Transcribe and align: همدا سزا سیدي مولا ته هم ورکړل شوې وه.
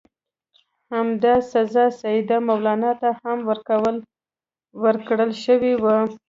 همدا 0.93 1.33
سزا 1.51 1.85
سیدي 1.99 2.37
مولا 2.47 2.91
ته 3.01 3.09
هم 3.21 3.37
ورکړل 4.83 5.31
شوې 5.43 5.73
وه. 5.81 5.95